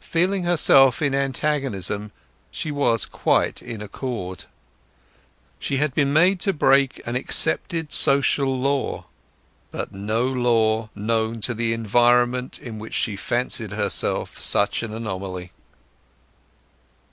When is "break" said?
6.52-7.00